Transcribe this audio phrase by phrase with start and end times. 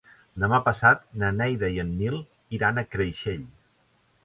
[0.43, 2.17] Demà passat na Neida i en Nil
[2.59, 3.47] iran a Creixell.